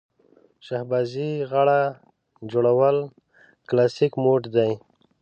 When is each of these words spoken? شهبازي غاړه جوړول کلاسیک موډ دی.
شهبازي 0.65 1.29
غاړه 1.51 1.81
جوړول 2.51 2.97
کلاسیک 3.69 4.13
موډ 4.23 4.41
دی. 4.55 4.71